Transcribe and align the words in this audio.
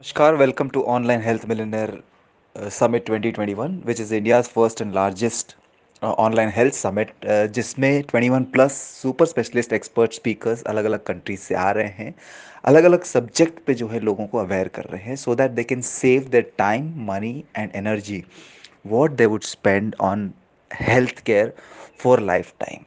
Namaskar, 0.00 0.38
welcome 0.38 0.70
to 0.70 0.82
Online 0.84 1.20
Health 1.20 1.46
Millionaire 1.46 2.00
Summit 2.70 3.04
2021, 3.04 3.82
which 3.82 4.00
is 4.00 4.12
India's 4.12 4.48
first 4.48 4.80
and 4.80 4.94
largest 4.94 5.56
uh, 6.02 6.12
online 6.12 6.48
health 6.48 6.72
summit, 6.72 7.10
uh, 7.26 7.46
जिसमें 7.46 8.04
21 8.04 8.44
plus 8.52 8.72
super 9.02 9.26
specialist 9.26 9.72
expert 9.72 10.12
speakers 10.12 10.62
अलग 10.62 10.84
अलग 10.84 11.04
countries 11.06 11.40
से 11.40 11.54
आ 11.54 11.70
रहे 11.70 11.88
हैं। 11.98 12.14
अलग 12.64 12.84
अलग 12.84 13.04
सब्जेक्ट 13.04 13.58
पे 13.66 13.74
जो 13.74 13.88
है 13.88 14.00
लोगों 14.00 14.26
को 14.26 14.38
अवेयर 14.38 14.68
कर 14.68 14.84
रहे 14.84 15.02
हैं 15.02 15.16
so 15.16 15.34
that 15.34 15.50
they 15.50 15.64
can 15.64 15.80
save 15.90 16.28
their 16.32 16.50
time 16.58 16.92
money 17.10 17.44
and 17.56 17.70
energy 17.74 18.22
what 18.86 19.10
they 19.10 19.26
would 19.26 19.42
spend 19.42 19.94
on 20.00 20.30
health 20.70 21.20
care 21.26 21.52
for 21.98 22.20
lifetime 22.60 22.84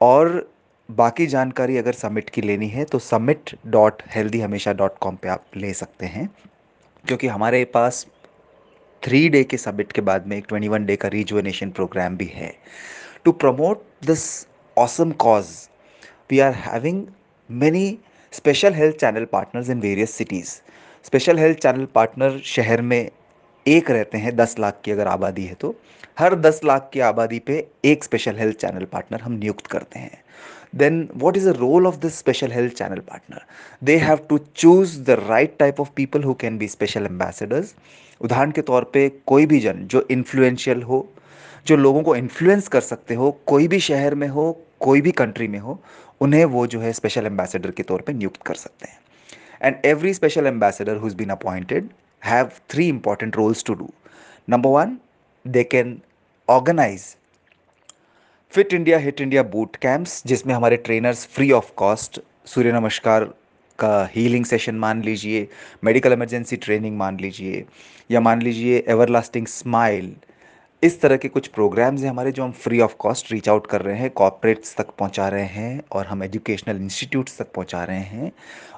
और 0.00 0.48
बाकी 0.90 1.26
जानकारी 1.26 1.76
अगर 1.76 1.92
समिट 1.92 2.30
की 2.30 2.42
लेनी 2.42 2.68
है 2.68 2.84
तो 2.84 2.98
समिट 2.98 3.50
डॉट 3.66 4.02
हेल्दी 4.10 4.40
हमेशा 4.40 4.72
डॉट 4.72 4.96
कॉम 5.00 5.16
पर 5.16 5.28
आप 5.28 5.44
ले 5.56 5.72
सकते 5.72 6.06
हैं। 6.06 6.28
क्योंकि 7.04 7.26
हमारे 7.26 7.64
पास 7.64 8.06
थ्री 9.02 9.28
डे 9.28 9.42
के 9.44 9.56
समिट 9.56 9.92
के 9.92 10.00
बाद 10.00 10.26
में 10.26 10.36
एक 10.36 10.44
ट्वेंटी 10.48 10.68
वन 10.68 10.84
डे 10.86 10.96
का 10.96 11.08
रिजुवनेशन 11.08 11.70
प्रोग्राम 11.70 12.16
भी 12.16 12.26
है। 12.34 12.52
To 13.24 13.32
promote 13.32 13.84
this 14.06 14.24
awesome 14.76 15.10
cause 15.24 15.46
we 16.30 16.38
are 16.38 16.54
having 16.54 17.06
many 17.50 17.98
special 18.32 18.74
health 18.74 18.96
channel 18.96 19.24
partners 19.24 19.70
in 19.70 19.80
various 19.80 20.14
cities 20.14 20.50
special 21.04 21.38
health 21.38 21.58
channel 21.58 21.84
partner 21.94 22.38
शहर 22.46 22.82
में 22.82 23.10
एक 23.70 23.90
रहते 23.90 24.18
हैं 24.18 24.36
दस 24.36 24.58
लाख 24.58 24.80
की 24.84 24.90
अगर 24.90 25.08
आबादी 25.08 25.44
है 25.44 25.54
तो। 25.54 25.74
हर 26.18 26.34
दस 26.34 26.60
लाख 26.64 26.90
की 26.92 27.00
आबादी 27.00 27.38
पे 27.38 27.66
एक 27.84 28.04
स्पेशल 28.04 28.36
हेल्थ 28.36 28.56
चैनल 28.56 28.84
पार्टनर 28.84 29.20
हम 29.20 29.32
नियुक्त 29.32 29.66
करते 29.66 29.98
हैं। 29.98 30.22
Then 30.76 30.98
what 31.22 31.36
is 31.36 31.44
the 31.44 31.54
role 31.60 31.86
of 31.86 31.96
this 32.00 32.16
special 32.24 32.52
health 32.56 32.74
channel 32.74 33.00
partner? 33.04 33.40
They 33.86 33.98
have 33.98 34.20
to 34.28 34.38
choose 34.62 34.92
the 35.04 35.16
right 35.30 35.56
type 35.58 35.80
of 35.84 35.88
people 35.94 36.22
who 36.22 36.34
can 36.44 36.58
be 36.58 36.68
special 36.76 37.08
ambassadors 37.10 37.74
उदाहरण 38.20 38.50
के 38.50 38.62
तौर 38.62 38.84
पे 38.84 39.08
कोई 39.26 39.46
भी 39.46 39.60
जन 39.60 39.72
जो 39.72 40.06
इन्फ्लुएंशियल 40.10 40.82
हो, 40.82 41.08
जो 41.66 41.76
लोगों 41.76 42.02
को 42.02 42.16
इन्फ्लुएंस 42.16 42.68
कर 42.68 42.80
सकते 42.80 43.14
हो, 43.14 43.30
कोई 43.46 43.68
भी 43.68 43.80
शहर 43.80 44.14
में 44.14 44.28
हो, 44.28 44.60
कोई 44.80 45.00
भी 45.00 45.10
कंट्री 45.10 45.48
में 45.48 45.58
हो, 45.58 45.80
उन्हें 46.20 46.44
वो 46.44 46.66
जो 46.66 46.80
है 46.80 46.92
स्पेशल 46.92 47.26
एम्बेसडर 47.26 47.70
के 47.70 47.82
तौर 47.82 48.00
पे 48.00 48.12
नियुक्त 48.12 48.42
कर 48.42 48.54
सकते 48.54 48.88
हैं। 48.88 48.98
And 49.62 49.76
every 49.84 50.14
special 50.14 50.46
ambassador 50.46 50.96
who's 50.96 51.14
been 51.14 51.28
appointed 51.28 51.88
have 52.24 52.50
three 52.70 52.88
important 52.88 53.36
roles 53.36 53.64
to 53.64 53.74
do 53.74 53.90
number 54.48 54.70
one 54.70 54.98
they 55.46 55.64
can 55.64 56.00
organise 56.48 57.16
fit 58.50 58.72
India 58.74 58.98
hit 58.98 59.20
India 59.20 59.42
boot 59.42 59.76
camps 59.76 60.22
जिसमें 60.26 60.54
हमारे 60.54 60.76
trainers 60.76 61.26
free 61.26 61.52
of 61.52 61.72
cost 61.76 62.20
Surya 62.44 62.72
Namaskar 62.72 63.24
का 63.78 64.10
हीलिंग 64.14 64.44
सेशन 64.44 64.74
मान 64.74 65.02
लीजिए 65.02 65.48
medical 65.84 66.12
emergency 66.12 66.56
training 66.56 66.96
मान 66.96 67.20
लीजिए, 67.20 67.64
या 68.10 68.20
मान 68.20 68.42
लीजिए 68.42 68.84
एवरलास्टिंग 68.88 69.46
स्माइल 69.46 70.16
इस 70.82 71.00
तरह 71.00 71.16
के 71.16 71.28
कुछ 71.28 71.46
प्रोग्राम्स 71.46 72.02
हैं 72.02 72.10
हमारे 72.10 72.32
जो 72.32 72.44
हम 72.44 72.52
free 72.52 72.80
of 72.80 72.94
cost 72.98 73.32
reach 73.32 73.48
out 73.48 73.66
कर 73.66 73.82
रहे 73.82 73.96
हैं 73.96 74.10
कॉपरेट्स 74.10 74.76
तक 74.76 74.90
पहुँचा 74.90 75.28
रहे 75.28 75.44
हैं 75.44 75.82
और 75.92 76.06
हम 76.06 76.22
एजुकेशनल 76.22 76.76
इंस्टीट्यूट्स 76.76 77.38
तक 77.38 77.52
पहुँचा 77.52 77.84
रहे 77.84 78.00
हैं 78.00 78.32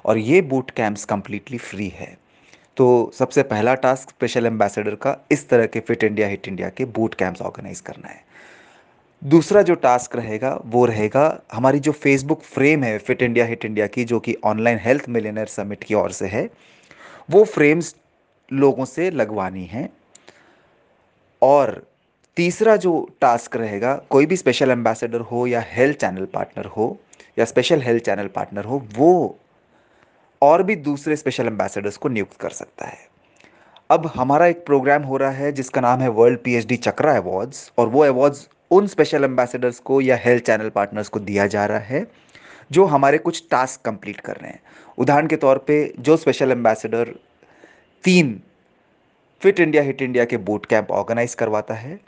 और 0.05 0.17
ये 0.17 0.41
बूट 0.41 0.71
कैंप्स 0.71 1.05
कम्प्लीटली 1.05 1.57
फ्री 1.57 1.87
है। 1.87 2.17
तो 2.77 3.11
सबसे 3.13 3.43
पहला 3.43 3.73
टास्क 3.75 4.09
स्पेशल 4.09 4.45
एम्बेसडर 4.45 4.95
का 4.95 5.15
इस 5.31 5.47
तरह 5.49 5.65
के 5.65 5.79
फिट 5.79 6.03
इंडिया 6.03 6.27
हिट 6.27 6.47
इंडिया 6.47 6.69
के 6.69 6.85
बूट 6.85 7.15
कैंप्स 7.15 7.41
ऑर्गेनाइज 7.41 7.79
करना 7.79 8.07
है। 8.07 8.21
दूसरा 9.21 9.61
जो 9.61 9.75
टास्क 9.75 10.15
रहेगा, 10.15 10.59
वो 10.65 10.85
रहेगा 10.85 11.41
हमारी 11.53 11.79
जो 11.79 11.91
फेसबुक 11.91 12.41
फ्रेम 12.41 12.83
है 12.83 12.97
फिट 12.97 13.21
इंडिया 13.21 13.45
हिट 13.45 13.65
इंडिया 13.65 13.87
की, 13.87 14.03
जो 14.03 14.19
कि 14.19 14.35
ऑनलाइन 14.43 14.79
हेल्थ 14.79 15.09
मिलेनर 15.09 15.45
समिट 15.45 15.83
की 15.83 15.93
ओर 15.93 16.11
से 16.11 16.27
है, 16.27 16.49
वो 17.31 17.43
फ्रेम्स 17.43 17.95
लोगों 18.51 18.85
से 18.85 19.09
लगवानी 19.11 19.65
है। 19.65 19.89
और 21.41 21.81
तीसरा 22.37 22.75
जो 22.75 23.09
टास्क 23.21 23.55
रहेगा, 23.55 23.95
कोई 24.09 24.25
भी 24.25 24.37
स्पेशल 24.37 24.71
एम्बेसडर 24.71 25.21
हो 25.21 25.45
या 25.47 25.63
हेल्थ 25.67 25.97
चैनल 25.97 26.25
पार्टनर 26.25 26.65
हो 26.65 26.97
या 27.39 27.45
स्पेशल 27.45 27.81
हेल्थ 27.81 28.03
चैनल 28.03 28.27
पार्टनर 28.27 28.65
हो, 28.65 28.83
वो 28.97 29.39
और 30.43 30.63
भी 30.63 30.75
दूसरे 30.77 31.15
स्पेशल 31.15 31.47
एम्बेसडर्स 31.47 31.97
को 31.97 32.09
नियुक्त 32.09 32.39
कर 32.39 32.49
सकता 32.51 32.85
है। 32.85 32.97
अब 33.89 34.05
हमारा 34.15 34.45
एक 34.47 34.65
प्रोग्राम 34.65 35.03
हो 35.03 35.17
रहा 35.17 35.31
है 35.31 35.51
जिसका 35.51 35.81
नाम 35.81 35.99
है 35.99 36.09
वर्ल्ड 36.11 36.39
पीएचडी 36.39 36.75
चक्रा 36.77 37.15
अवार्ड्स 37.17 37.71
और 37.77 37.87
वो 37.87 38.03
अवार्ड्स 38.03 38.47
उन 38.71 38.87
स्पेशल 38.87 39.23
एम्बेसडर्स 39.23 39.79
को 39.79 39.99
या 40.01 40.15
हेल्थ 40.15 40.43
चैनल 40.43 40.69
पार्टनर्स 40.69 41.09
को 41.09 41.19
दिया 41.19 41.47
जा 41.47 41.65
रहा 41.65 41.79
है 41.79 42.05
जो 42.71 42.85
हमारे 42.85 43.17
कुछ 43.17 43.43
टास्क 43.51 43.81
कंप्लीट 43.85 44.19
कर 44.19 44.35
रहे 44.35 44.51
हैं। 44.51 44.61
उदाहरण 44.97 45.27
के 45.27 45.35
तौर 45.35 45.57
पे 45.57 45.93
जो 45.99 46.17
स्पेशल 46.17 46.51
एम्बेसडर 46.51 47.13
तीन 48.03 48.39
फिट 49.41 49.59
इंडिया 49.59 49.83
हिट 49.83 50.01
इंडिया 50.01 50.25
के 50.25 50.37
बूट 50.39 50.65
कैंप 50.65 50.91
ऑर्गेनाइज 50.91 51.33
करवाता 51.33 51.73
है, 51.73 51.99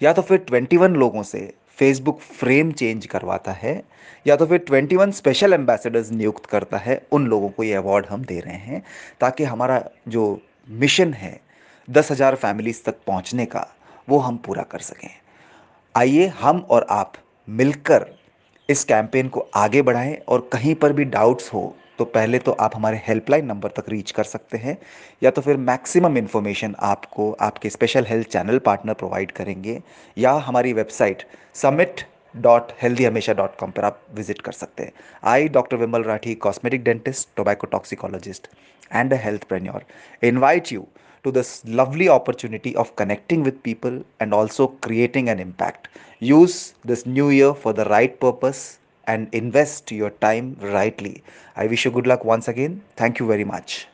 या 0.00 0.12
तो 0.12 0.22
फिर 0.22 0.38
21 0.42 0.96
लोगों 0.96 1.22
से 1.22 1.52
फेसबुक 1.78 2.20
फ्रेम 2.20 2.72
चेंज 2.72 3.06
करवाता 3.06 3.52
है, 3.52 3.82
या 4.26 4.36
तो 4.36 4.46
फिर 4.46 4.64
21 4.64 5.12
स्पेशल 5.12 5.52
एम्बेसडर्स 5.52 6.10
नियुक्त 6.10 6.46
करता 6.46 6.76
है, 6.76 7.06
उन 7.12 7.26
लोगों 7.26 7.48
को 7.48 7.62
ये 7.62 7.74
अवार्ड 7.74 8.06
हम 8.06 8.24
दे 8.24 8.40
रहे 8.40 8.56
हैं, 8.56 8.82
ताकि 9.20 9.44
हमारा 9.44 9.82
जो 10.08 10.40
मिशन 10.68 11.14
है, 11.14 11.40
दस 11.90 12.10
हज़ार 12.10 12.34
फैमिलीज़ 12.34 12.82
तक 12.84 12.96
पहुँचने 13.06 13.46
का, 13.46 13.66
वो 14.08 14.18
हम 14.18 14.36
पूरा 14.36 14.62
कर 14.62 14.78
सकें। 14.78 15.10
आइए 15.94 16.26
हम 16.26 16.66
और 16.70 16.86
आप 16.90 17.12
मिलकर 17.48 18.06
इस 18.68 18.84
कैंपेन 18.84 19.28
को 19.28 19.48
आगे 19.54 19.82
बढ़ाएँ 19.82 20.14
और 20.28 20.48
कहीं 20.52 20.74
पर 20.74 20.92
भी 20.92 21.04
डाउट्स 21.04 21.52
हो 21.54 21.74
तो 21.98 22.04
पहले 22.04 22.38
तो 22.38 22.52
आप 22.52 22.76
हमारे 22.76 23.00
हेल्पलाइन 23.06 23.46
नंबर 23.46 23.70
तक 23.76 23.88
रीच 23.88 24.10
कर 24.10 24.24
सकते 24.24 24.58
हैं, 24.58 24.76
या 25.22 25.30
तो 25.30 25.42
फिर 25.42 25.56
मैक्सिमम 25.56 26.16
इन्फॉर्मेशन 26.18 26.74
आपको 26.80 27.30
आपके 27.40 27.70
special 27.70 28.06
health 28.08 28.28
channel 28.28 28.58
partner 28.66 28.94
provide 28.94 29.32
करेंगे, 29.32 29.80
या 30.18 30.32
हमारी 30.46 30.72
website 30.72 31.26
summit 31.62 32.06
dot 32.34 32.72
healthy 32.82 33.04
Hamesha 33.04 33.32
dot 33.32 33.56
com 33.60 33.70
पर 33.70 33.84
आप 33.84 34.00
विज़िट 34.14 34.40
कर 34.40 34.52
सकते 34.52 34.82
हैं 34.82 34.92
I 35.32 35.48
doctor 35.58 35.76
Vimal 35.76 36.02
Rathi 36.02 36.34
cosmetic 36.46 36.84
dentist 36.84 37.28
tobacco 37.36 37.66
toxicologist 37.76 38.48
and 38.92 39.12
a 39.12 39.16
healthpreneur 39.48 39.84
invite 40.26 40.72
you 40.72 40.86
to 41.24 41.30
this 41.34 41.50
lovely 41.78 42.06
opportunity 42.12 42.70
of 42.82 42.88
connecting 43.00 43.42
with 43.48 43.58
people 43.66 43.98
and 44.24 44.34
also 44.38 44.64
creating 44.86 45.28
an 45.34 45.42
impact. 45.42 45.84
Use 46.20 46.56
this 46.84 47.04
new 47.06 47.26
year 47.30 47.50
for 47.64 47.72
the 47.72 47.84
right 47.90 48.16
purpose 48.24 48.62
and 49.06 49.28
invest 49.32 49.90
your 49.92 50.10
time 50.10 50.56
rightly. 50.60 51.22
I 51.56 51.66
wish 51.66 51.84
you 51.84 51.90
good 51.90 52.06
luck 52.06 52.24
once 52.24 52.48
again. 52.48 52.82
Thank 52.96 53.18
you 53.18 53.26
very 53.26 53.44
much. 53.44 53.86